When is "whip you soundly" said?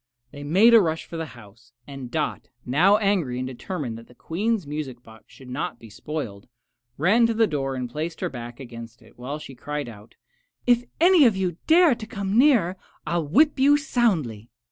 13.27-14.49